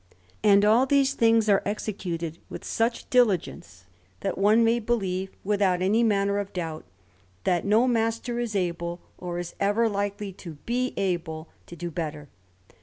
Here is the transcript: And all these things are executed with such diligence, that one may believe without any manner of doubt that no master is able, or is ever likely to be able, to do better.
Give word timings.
And 0.43 0.65
all 0.65 0.87
these 0.87 1.13
things 1.13 1.47
are 1.47 1.61
executed 1.63 2.39
with 2.49 2.65
such 2.65 3.07
diligence, 3.11 3.85
that 4.21 4.35
one 4.35 4.63
may 4.63 4.79
believe 4.79 5.29
without 5.43 5.79
any 5.83 6.01
manner 6.01 6.39
of 6.39 6.51
doubt 6.53 6.85
that 7.43 7.65
no 7.65 7.87
master 7.87 8.39
is 8.39 8.55
able, 8.55 8.99
or 9.19 9.37
is 9.37 9.53
ever 9.59 9.87
likely 9.87 10.33
to 10.33 10.53
be 10.65 10.95
able, 10.97 11.49
to 11.67 11.75
do 11.75 11.91
better. 11.91 12.29